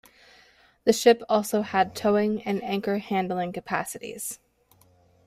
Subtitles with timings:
[0.83, 4.39] The ship also had towing and anchor handling capacities.